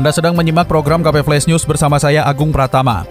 Anda 0.00 0.16
sedang 0.16 0.32
menyimak 0.32 0.64
program 0.64 1.04
KP 1.04 1.20
Flash 1.20 1.44
News 1.44 1.68
bersama 1.68 2.00
saya 2.00 2.24
Agung 2.24 2.48
Pratama. 2.48 3.04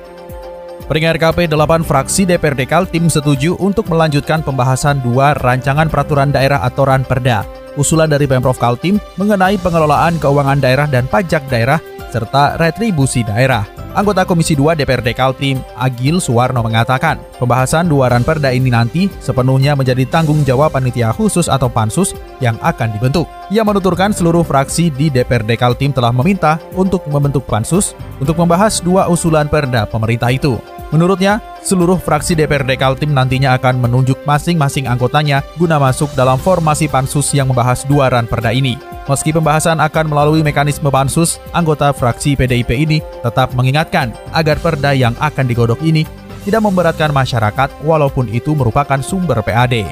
Peringkat 0.90 1.22
KP 1.22 1.46
8 1.46 1.86
fraksi 1.86 2.26
DPRD 2.26 2.66
Kaltim 2.66 3.14
setuju 3.14 3.54
untuk 3.62 3.94
melanjutkan 3.94 4.42
pembahasan 4.42 4.98
dua 5.06 5.38
rancangan 5.38 5.86
peraturan 5.86 6.34
daerah 6.34 6.66
atau 6.66 6.90
ranperda. 6.90 7.46
Usulan 7.78 8.10
dari 8.10 8.26
Pemprov 8.26 8.58
Kaltim 8.58 8.98
mengenai 9.22 9.62
pengelolaan 9.62 10.18
keuangan 10.18 10.58
daerah 10.58 10.90
dan 10.90 11.06
pajak 11.06 11.46
daerah 11.46 11.78
serta 12.10 12.58
retribusi 12.58 13.22
daerah. 13.22 13.79
Anggota 13.98 14.22
Komisi 14.22 14.54
2 14.54 14.78
DPRD 14.78 15.18
Kaltim, 15.18 15.58
Agil 15.74 16.22
Suwarno 16.22 16.62
mengatakan, 16.62 17.18
pembahasan 17.42 17.90
dua 17.90 18.14
ranperda 18.14 18.54
ini 18.54 18.70
nanti 18.70 19.10
sepenuhnya 19.18 19.74
menjadi 19.74 20.06
tanggung 20.06 20.46
jawab 20.46 20.78
panitia 20.78 21.10
khusus 21.10 21.50
atau 21.50 21.66
pansus 21.66 22.14
yang 22.38 22.54
akan 22.62 22.94
dibentuk. 22.94 23.26
Ia 23.50 23.66
menuturkan 23.66 24.14
seluruh 24.14 24.46
fraksi 24.46 24.94
di 24.94 25.10
DPRD 25.10 25.58
Kaltim 25.58 25.90
telah 25.90 26.14
meminta 26.14 26.62
untuk 26.78 27.02
membentuk 27.10 27.50
pansus 27.50 27.98
untuk 28.22 28.38
membahas 28.38 28.78
dua 28.78 29.10
usulan 29.10 29.50
perda 29.50 29.90
pemerintah 29.90 30.30
itu. 30.30 30.62
Menurutnya, 30.94 31.42
seluruh 31.64 32.00
fraksi 32.00 32.36
DPRD 32.36 32.80
Kaltim 32.80 33.12
nantinya 33.12 33.56
akan 33.60 33.84
menunjuk 33.84 34.22
masing-masing 34.24 34.88
anggotanya 34.88 35.44
guna 35.56 35.80
masuk 35.80 36.12
dalam 36.16 36.40
formasi 36.40 36.88
pansus 36.88 37.32
yang 37.36 37.52
membahas 37.52 37.84
dua 37.88 38.12
ranperda 38.12 38.54
ini. 38.54 38.80
Meski 39.10 39.34
pembahasan 39.34 39.82
akan 39.82 40.06
melalui 40.06 40.46
mekanisme 40.46 40.88
pansus, 40.94 41.42
anggota 41.50 41.90
fraksi 41.90 42.38
PDIP 42.38 42.70
ini 42.78 42.98
tetap 43.26 43.58
mengingatkan 43.58 44.14
agar 44.38 44.62
perda 44.62 44.94
yang 44.94 45.18
akan 45.18 45.50
digodok 45.50 45.82
ini 45.82 46.06
tidak 46.46 46.62
memberatkan 46.62 47.10
masyarakat 47.10 47.70
walaupun 47.84 48.30
itu 48.30 48.54
merupakan 48.54 49.02
sumber 49.02 49.42
PAD. 49.42 49.90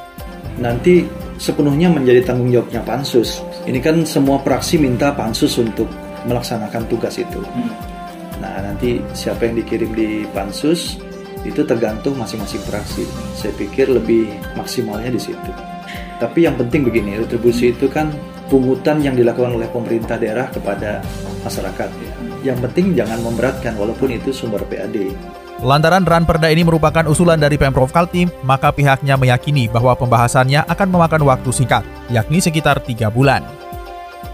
Nanti 0.62 1.06
sepenuhnya 1.38 1.90
menjadi 1.90 2.34
tanggung 2.34 2.50
jawabnya 2.50 2.82
pansus. 2.86 3.42
Ini 3.66 3.78
kan 3.82 4.06
semua 4.06 4.42
fraksi 4.42 4.82
minta 4.82 5.14
pansus 5.14 5.58
untuk 5.58 5.90
melaksanakan 6.26 6.86
tugas 6.90 7.18
itu. 7.18 7.42
Nah, 8.38 8.62
nanti 8.62 9.02
siapa 9.18 9.50
yang 9.50 9.58
dikirim 9.62 9.92
di 9.98 10.10
pansus 10.30 11.02
itu 11.44 11.62
tergantung 11.68 12.18
masing-masing 12.18 12.64
fraksi. 12.66 13.04
Saya 13.38 13.54
pikir 13.54 13.92
lebih 13.92 14.32
maksimalnya 14.58 15.14
di 15.14 15.22
situ. 15.22 15.52
Tapi 16.18 16.50
yang 16.50 16.58
penting 16.58 16.88
begini, 16.88 17.22
retribusi 17.22 17.76
itu 17.76 17.86
kan 17.86 18.10
pungutan 18.50 19.04
yang 19.04 19.14
dilakukan 19.14 19.54
oleh 19.54 19.70
pemerintah 19.70 20.18
daerah 20.18 20.50
kepada 20.50 21.04
masyarakat. 21.46 21.90
Yang 22.42 22.58
penting 22.70 22.96
jangan 22.98 23.22
memberatkan 23.22 23.78
walaupun 23.78 24.16
itu 24.16 24.34
sumber 24.34 24.64
PAD. 24.66 25.14
Lantaran 25.58 26.06
ranperda 26.06 26.54
ini 26.54 26.62
merupakan 26.62 27.02
usulan 27.10 27.42
dari 27.42 27.58
Pemprov 27.58 27.90
Kaltim, 27.90 28.30
maka 28.46 28.70
pihaknya 28.70 29.18
meyakini 29.18 29.66
bahwa 29.66 29.98
pembahasannya 29.98 30.62
akan 30.70 30.88
memakan 30.94 31.26
waktu 31.26 31.50
singkat, 31.50 31.82
yakni 32.14 32.38
sekitar 32.38 32.78
tiga 32.86 33.10
bulan. 33.10 33.57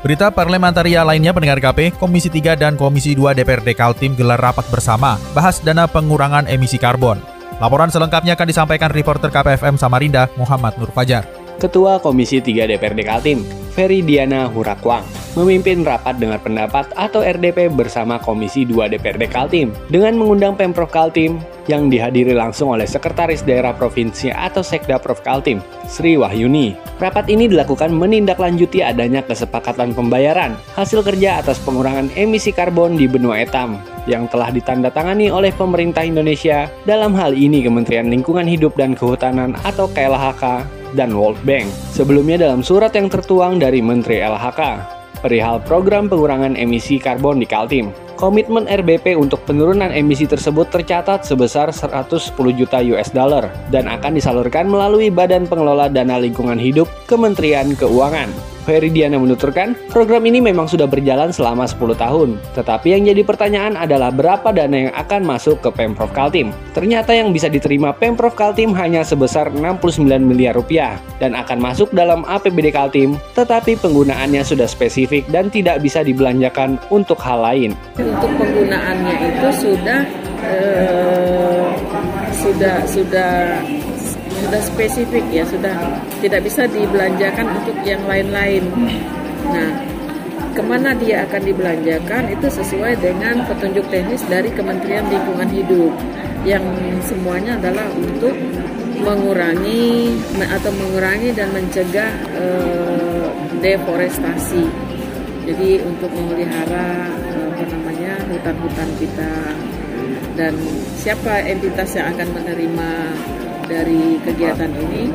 Berita 0.03 0.27
parlementaria 0.27 0.99
lainnya 0.99 1.31
pendengar 1.31 1.63
KP, 1.63 1.95
Komisi 1.95 2.27
3 2.27 2.59
dan 2.59 2.75
Komisi 2.75 3.15
2 3.15 3.39
DPRD 3.39 3.71
Kaltim 3.71 4.19
gelar 4.19 4.35
rapat 4.35 4.67
bersama, 4.67 5.15
bahas 5.31 5.63
dana 5.63 5.87
pengurangan 5.87 6.43
emisi 6.51 6.75
karbon. 6.75 7.23
Laporan 7.63 7.87
selengkapnya 7.87 8.35
akan 8.35 8.47
disampaikan 8.51 8.91
reporter 8.91 9.31
KPFM 9.31 9.79
Samarinda, 9.79 10.27
Muhammad 10.35 10.75
Nur 10.75 10.91
Fajar. 10.91 11.23
Ketua 11.55 12.03
Komisi 12.03 12.43
3 12.43 12.67
DPRD 12.67 12.99
Kaltim, 13.07 13.47
Ferry 13.73 14.05
Diana 14.05 14.45
Hurakwang, 14.45 15.01
memimpin 15.33 15.81
rapat 15.81 16.21
dengar 16.21 16.37
pendapat 16.45 16.93
atau 16.93 17.25
RDP 17.25 17.73
bersama 17.73 18.21
Komisi 18.21 18.69
2 18.69 18.85
DPRD 18.93 19.25
Kaltim 19.33 19.73
dengan 19.89 20.13
mengundang 20.13 20.53
Pemprov 20.53 20.93
Kaltim 20.93 21.41
yang 21.65 21.89
dihadiri 21.89 22.37
langsung 22.37 22.69
oleh 22.69 22.85
Sekretaris 22.85 23.41
Daerah 23.41 23.73
Provinsi 23.73 24.29
atau 24.29 24.61
Sekda 24.61 25.01
Prof 25.01 25.25
Kaltim, 25.25 25.57
Sri 25.89 26.13
Wahyuni. 26.13 26.77
Rapat 27.01 27.33
ini 27.33 27.49
dilakukan 27.49 27.89
menindaklanjuti 27.89 28.85
adanya 28.85 29.25
kesepakatan 29.25 29.97
pembayaran 29.97 30.53
hasil 30.77 31.01
kerja 31.01 31.41
atas 31.41 31.57
pengurangan 31.65 32.13
emisi 32.13 32.53
karbon 32.53 32.93
di 32.93 33.09
benua 33.09 33.41
etam 33.41 33.81
yang 34.05 34.29
telah 34.29 34.53
ditandatangani 34.53 35.33
oleh 35.33 35.49
pemerintah 35.49 36.05
Indonesia 36.05 36.69
dalam 36.85 37.17
hal 37.17 37.33
ini 37.33 37.65
Kementerian 37.65 38.11
Lingkungan 38.11 38.45
Hidup 38.45 38.77
dan 38.77 38.93
Kehutanan 38.93 39.57
atau 39.65 39.89
KLHK 39.89 40.82
dan 40.93 41.13
World 41.17 41.41
Bank. 41.43 41.67
Sebelumnya 41.91 42.49
dalam 42.49 42.61
surat 42.61 42.93
yang 42.93 43.11
tertuang 43.11 43.59
dari 43.61 43.81
Menteri 43.83 44.21
LHK 44.23 44.93
perihal 45.23 45.63
program 45.63 46.11
pengurangan 46.11 46.59
emisi 46.59 46.99
karbon 46.99 47.39
di 47.39 47.47
Kaltim. 47.47 47.95
Komitmen 48.19 48.67
RBP 48.67 49.15
untuk 49.17 49.41
penurunan 49.47 49.89
emisi 49.89 50.27
tersebut 50.27 50.69
tercatat 50.69 51.25
sebesar 51.25 51.71
110 51.71 52.35
juta 52.53 52.83
US 52.93 53.09
dollar 53.09 53.49
dan 53.71 53.89
akan 53.89 54.19
disalurkan 54.19 54.69
melalui 54.69 55.09
Badan 55.09 55.47
Pengelola 55.47 55.89
Dana 55.89 56.19
Lingkungan 56.21 56.59
Hidup 56.59 56.85
Kementerian 57.09 57.73
Keuangan. 57.73 58.52
Feridiana 58.63 59.19
menuturkan, 59.19 59.75
program 59.91 60.23
ini 60.23 60.39
memang 60.39 60.71
sudah 60.71 60.87
berjalan 60.87 61.35
selama 61.35 61.67
10 61.67 61.99
tahun. 61.99 62.39
Tetapi 62.55 62.95
yang 62.95 63.03
jadi 63.11 63.21
pertanyaan 63.27 63.75
adalah 63.75 64.09
berapa 64.09 64.55
dana 64.55 64.89
yang 64.89 64.93
akan 64.95 65.21
masuk 65.27 65.59
ke 65.59 65.69
Pemprov 65.75 66.15
Kaltim. 66.15 66.55
Ternyata 66.71 67.11
yang 67.11 67.35
bisa 67.35 67.51
diterima 67.51 67.91
Pemprov 67.91 68.33
Kaltim 68.33 68.71
hanya 68.79 69.03
sebesar 69.03 69.51
69 69.51 70.07
miliar 70.23 70.55
rupiah 70.55 70.95
dan 71.19 71.35
akan 71.35 71.59
masuk 71.59 71.91
dalam 71.91 72.23
APBD 72.23 72.71
Kaltim, 72.71 73.19
tetapi 73.35 73.75
penggunaannya 73.77 74.41
sudah 74.47 74.65
spesifik 74.65 75.27
dan 75.27 75.51
tidak 75.51 75.83
bisa 75.83 75.99
dibelanjakan 76.01 76.79
untuk 76.87 77.19
hal 77.19 77.43
lain. 77.43 77.75
Untuk 77.99 78.31
penggunaannya 78.39 79.15
itu 79.27 79.49
sudah 79.59 80.01
eh, 80.47 81.67
sudah 82.33 82.75
sudah 82.87 83.59
sudah 84.43 84.61
spesifik 84.61 85.25
ya 85.31 85.43
sudah 85.47 85.75
tidak 86.19 86.43
bisa 86.43 86.67
dibelanjakan 86.67 87.47
untuk 87.55 87.77
yang 87.87 88.03
lain-lain. 88.03 88.63
Nah, 89.47 89.69
ke 90.53 90.61
mana 90.61 90.93
dia 90.93 91.25
akan 91.25 91.41
dibelanjakan 91.41 92.29
itu 92.29 92.47
sesuai 92.51 92.99
dengan 92.99 93.41
petunjuk 93.47 93.87
teknis 93.89 94.21
dari 94.27 94.51
Kementerian 94.53 95.07
Lingkungan 95.09 95.49
Hidup 95.49 95.93
yang 96.43 96.63
semuanya 97.07 97.55
adalah 97.57 97.87
untuk 97.95 98.35
mengurangi 99.03 100.15
atau 100.37 100.71
mengurangi 100.71 101.31
dan 101.33 101.49
mencegah 101.55 102.11
eh, 102.37 103.27
deforestasi. 103.63 104.63
Jadi 105.43 105.83
untuk 105.83 106.11
memelihara 106.11 107.11
eh, 107.31 107.47
apa 107.51 107.63
namanya 107.67 108.13
hutan-hutan 108.31 108.89
kita 108.99 109.33
dan 110.33 110.53
siapa 110.97 111.45
entitas 111.45 111.93
yang 111.93 112.13
akan 112.15 112.29
menerima 112.31 112.89
dari 113.67 114.19
kegiatan 114.21 114.71
ini 114.71 115.09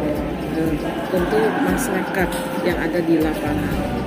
eh, 0.56 0.74
tentu 1.12 1.40
masyarakat 1.64 2.28
yang 2.64 2.78
ada 2.78 2.98
di 3.02 3.14
lapangan. 3.20 3.98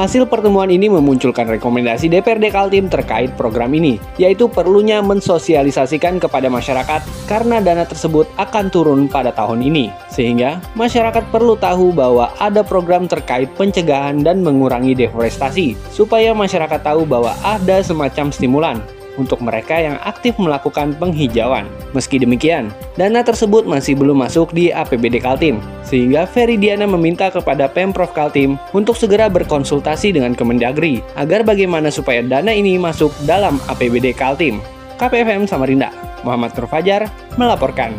Hasil 0.00 0.24
pertemuan 0.32 0.72
ini 0.72 0.88
memunculkan 0.88 1.44
rekomendasi 1.44 2.08
DPRD 2.08 2.48
Kaltim 2.48 2.88
terkait 2.88 3.36
program 3.36 3.68
ini, 3.76 4.00
yaitu 4.16 4.48
perlunya 4.48 5.04
mensosialisasikan 5.04 6.16
kepada 6.16 6.48
masyarakat 6.48 7.04
karena 7.28 7.60
dana 7.60 7.84
tersebut 7.84 8.24
akan 8.40 8.72
turun 8.72 9.12
pada 9.12 9.28
tahun 9.28 9.60
ini. 9.60 9.92
Sehingga, 10.08 10.64
masyarakat 10.72 11.28
perlu 11.28 11.52
tahu 11.52 11.92
bahwa 11.92 12.32
ada 12.40 12.64
program 12.64 13.12
terkait 13.12 13.52
pencegahan 13.60 14.24
dan 14.24 14.40
mengurangi 14.40 14.96
deforestasi, 14.96 15.76
supaya 15.92 16.32
masyarakat 16.32 16.80
tahu 16.80 17.04
bahwa 17.04 17.36
ada 17.44 17.84
semacam 17.84 18.32
stimulan 18.32 18.80
untuk 19.20 19.44
mereka 19.44 19.76
yang 19.76 20.00
aktif 20.00 20.40
melakukan 20.40 20.96
penghijauan. 20.96 21.68
Meski 21.92 22.16
demikian, 22.16 22.72
dana 22.96 23.20
tersebut 23.20 23.68
masih 23.68 23.92
belum 24.00 24.24
masuk 24.24 24.56
di 24.56 24.72
APBD 24.72 25.20
Kaltim, 25.20 25.60
sehingga 25.84 26.24
Feridiana 26.24 26.88
meminta 26.88 27.28
kepada 27.28 27.68
Pemprov 27.68 28.16
Kaltim 28.16 28.56
untuk 28.72 28.96
segera 28.96 29.28
berkonsultasi 29.28 30.16
dengan 30.16 30.32
Kemendagri 30.32 31.04
agar 31.20 31.44
bagaimana 31.44 31.92
supaya 31.92 32.24
dana 32.24 32.50
ini 32.50 32.80
masuk 32.80 33.12
dalam 33.28 33.60
APBD 33.68 34.16
Kaltim. 34.16 34.64
KPFM 34.96 35.44
Samarinda, 35.44 35.92
Muhammad 36.24 36.56
Nur 36.56 36.68
Fajar 36.68 37.08
melaporkan. 37.36 37.92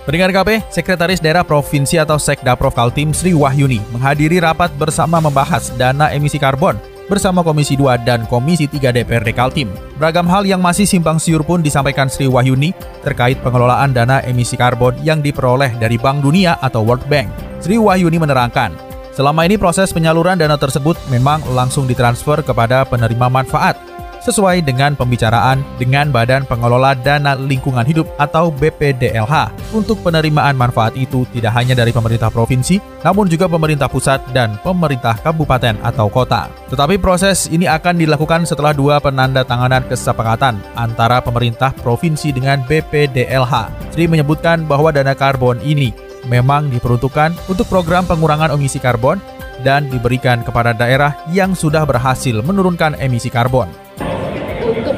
Pendengar 0.00 0.32
KP, 0.32 0.64
Sekretaris 0.72 1.20
Daerah 1.22 1.46
Provinsi 1.46 1.94
atau 2.00 2.18
Sekda 2.18 2.58
Prof 2.58 2.74
Kaltim 2.74 3.14
Sri 3.14 3.30
Wahyuni 3.36 3.78
menghadiri 3.94 4.42
rapat 4.42 4.72
bersama 4.74 5.20
membahas 5.22 5.70
dana 5.76 6.10
emisi 6.10 6.40
karbon 6.40 6.74
bersama 7.10 7.42
Komisi 7.42 7.74
2 7.74 8.06
dan 8.06 8.22
Komisi 8.30 8.70
3 8.70 8.94
DPRD 8.94 9.34
Kaltim. 9.34 9.74
Beragam 9.98 10.30
hal 10.30 10.46
yang 10.46 10.62
masih 10.62 10.86
simpang 10.86 11.18
siur 11.18 11.42
pun 11.42 11.58
disampaikan 11.58 12.06
Sri 12.06 12.30
Wahyuni 12.30 12.70
terkait 13.02 13.42
pengelolaan 13.42 13.90
dana 13.90 14.22
emisi 14.22 14.54
karbon 14.54 14.94
yang 15.02 15.18
diperoleh 15.18 15.74
dari 15.82 15.98
Bank 15.98 16.22
Dunia 16.22 16.54
atau 16.62 16.86
World 16.86 17.02
Bank. 17.10 17.26
Sri 17.58 17.74
Wahyuni 17.74 18.22
menerangkan, 18.22 18.70
selama 19.10 19.42
ini 19.42 19.58
proses 19.58 19.90
penyaluran 19.90 20.38
dana 20.38 20.54
tersebut 20.54 20.94
memang 21.10 21.42
langsung 21.50 21.90
ditransfer 21.90 22.46
kepada 22.46 22.86
penerima 22.86 23.26
manfaat. 23.26 23.89
Sesuai 24.20 24.62
dengan 24.64 24.92
pembicaraan 24.94 25.64
dengan 25.80 26.12
Badan 26.12 26.44
Pengelola 26.44 26.92
Dana 26.96 27.36
Lingkungan 27.36 27.84
Hidup 27.84 28.06
atau 28.20 28.52
BPDLH. 28.52 29.52
Untuk 29.72 30.00
penerimaan 30.04 30.56
manfaat 30.56 30.96
itu 30.96 31.24
tidak 31.32 31.56
hanya 31.56 31.72
dari 31.76 31.90
pemerintah 31.90 32.28
provinsi, 32.28 32.78
namun 33.02 33.26
juga 33.26 33.48
pemerintah 33.48 33.88
pusat 33.88 34.20
dan 34.36 34.60
pemerintah 34.60 35.16
kabupaten 35.20 35.80
atau 35.80 36.06
kota. 36.12 36.52
Tetapi 36.68 37.00
proses 37.00 37.48
ini 37.48 37.64
akan 37.64 37.96
dilakukan 37.98 38.44
setelah 38.44 38.76
dua 38.76 39.00
penanda 39.00 39.42
tanganan 39.42 39.82
kesepakatan 39.88 40.60
antara 40.76 41.18
pemerintah 41.24 41.72
provinsi 41.80 42.30
dengan 42.30 42.62
BPDLH. 42.68 43.72
Sri 43.90 44.06
menyebutkan 44.06 44.68
bahwa 44.68 44.94
dana 44.94 45.16
karbon 45.16 45.58
ini 45.64 45.90
memang 46.28 46.68
diperuntukkan 46.68 47.32
untuk 47.48 47.66
program 47.66 48.04
pengurangan 48.04 48.52
emisi 48.52 48.76
karbon 48.76 49.18
dan 49.60 49.88
diberikan 49.92 50.40
kepada 50.40 50.72
daerah 50.72 51.16
yang 51.32 51.52
sudah 51.52 51.84
berhasil 51.84 52.40
menurunkan 52.40 52.96
emisi 52.96 53.28
karbon. 53.28 53.68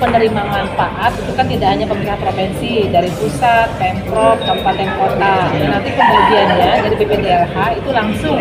Penerima 0.02 0.42
manfaat 0.42 1.14
itu 1.14 1.30
kan 1.30 1.46
tidak 1.46 1.78
hanya 1.78 1.86
pemerintah 1.86 2.18
provinsi, 2.18 2.90
dari 2.90 3.06
pusat, 3.22 3.70
pemprov, 3.78 4.34
kabupaten 4.42 4.88
kota. 4.98 5.36
Nanti 5.54 5.90
kemudiannya 5.94 6.66
dari 6.82 6.96
BPDLH 6.98 7.56
itu 7.78 7.90
langsung 7.94 8.34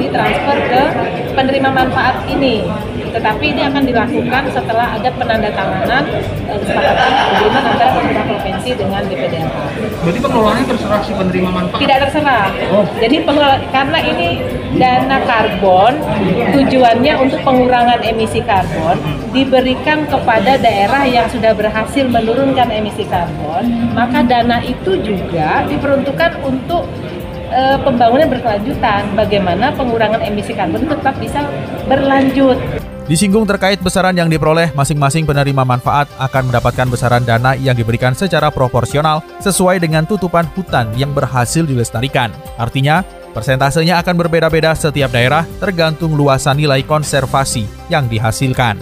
ditransfer 0.00 0.56
ke 0.72 0.82
penerima 1.36 1.68
manfaat 1.68 2.16
ini 2.32 2.64
tetapi 3.12 3.44
ini 3.52 3.62
akan 3.68 3.82
dilakukan 3.84 4.42
setelah 4.50 4.96
ada 4.96 5.08
penandatanganan 5.14 6.02
eh, 6.48 6.56
kesepakatan 6.58 7.10
agreement 7.12 7.64
antara 7.68 7.90
pemerintah 7.94 8.24
provinsi 8.26 8.70
dengan 8.74 9.02
BPDLH. 9.06 9.56
Berarti 10.02 10.20
pengelolaannya 10.24 10.66
terserah 10.66 11.00
si 11.04 11.12
penerima 11.14 11.50
manfaat? 11.52 11.80
Tidak 11.80 11.98
terserah. 12.08 12.46
Oh. 12.72 12.84
Jadi 12.98 13.16
karena 13.70 13.98
ini 14.00 14.28
dana 14.76 15.18
karbon 15.28 15.92
tujuannya 16.56 17.14
untuk 17.20 17.40
pengurangan 17.44 18.00
emisi 18.00 18.40
karbon 18.40 18.96
diberikan 19.36 20.08
kepada 20.08 20.56
daerah 20.56 21.04
yang 21.04 21.28
sudah 21.28 21.52
berhasil 21.52 22.08
menurunkan 22.08 22.72
emisi 22.72 23.04
karbon, 23.04 23.92
maka 23.92 24.24
dana 24.24 24.64
itu 24.64 24.96
juga 25.04 25.64
diperuntukkan 25.68 26.40
untuk 26.44 26.88
uh, 27.52 27.78
pembangunan 27.84 28.28
berkelanjutan, 28.28 29.12
bagaimana 29.12 29.70
pengurangan 29.76 30.20
emisi 30.24 30.56
karbon 30.56 30.88
tetap 30.88 31.14
bisa 31.20 31.44
berlanjut. 31.86 32.56
Disinggung 33.10 33.42
terkait 33.50 33.82
besaran 33.82 34.14
yang 34.14 34.30
diperoleh, 34.30 34.70
masing-masing 34.78 35.26
penerima 35.26 35.66
manfaat 35.66 36.06
akan 36.22 36.48
mendapatkan 36.54 36.86
besaran 36.86 37.26
dana 37.26 37.58
yang 37.58 37.74
diberikan 37.74 38.14
secara 38.14 38.46
proporsional 38.46 39.26
sesuai 39.42 39.82
dengan 39.82 40.06
tutupan 40.06 40.46
hutan 40.54 40.86
yang 40.94 41.10
berhasil 41.10 41.66
dilestarikan. 41.66 42.30
Artinya, 42.62 43.02
persentasenya 43.34 43.98
akan 44.06 44.14
berbeda-beda 44.14 44.70
setiap 44.78 45.10
daerah 45.10 45.42
tergantung 45.58 46.14
luasan 46.14 46.62
nilai 46.62 46.86
konservasi 46.86 47.66
yang 47.90 48.06
dihasilkan. 48.06 48.78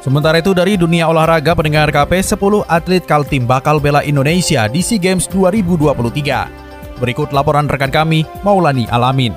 Sementara 0.00 0.40
itu 0.40 0.56
dari 0.56 0.80
dunia 0.80 1.04
olahraga 1.04 1.52
pendengar 1.52 1.92
KP 1.92 2.24
10 2.24 2.64
atlet 2.72 3.04
Kaltim 3.04 3.44
bakal 3.44 3.76
bela 3.76 4.00
Indonesia 4.00 4.64
di 4.64 4.80
SEA 4.80 4.96
Games 4.96 5.28
2023. 5.28 7.04
Berikut 7.04 7.28
laporan 7.36 7.68
rekan 7.68 7.92
kami, 7.92 8.24
Maulani 8.40 8.88
Alamin. 8.88 9.36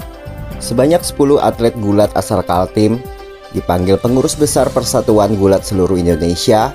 Sebanyak 0.64 1.04
10 1.04 1.42
atlet 1.42 1.74
gulat 1.76 2.14
asal 2.16 2.40
Kaltim 2.46 3.02
dipanggil 3.52 4.00
pengurus 4.00 4.36
besar 4.36 4.72
Persatuan 4.72 5.36
Gulat 5.36 5.64
Seluruh 5.68 6.00
Indonesia 6.00 6.72